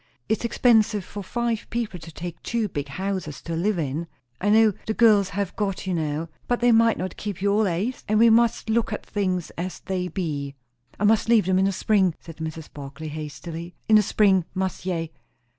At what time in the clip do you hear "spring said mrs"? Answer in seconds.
11.71-12.73